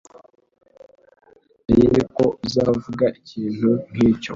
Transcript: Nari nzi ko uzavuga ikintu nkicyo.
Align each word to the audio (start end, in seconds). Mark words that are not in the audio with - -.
Nari 1.65 1.85
nzi 1.89 2.01
ko 2.15 2.23
uzavuga 2.45 3.05
ikintu 3.19 3.69
nkicyo. 3.93 4.29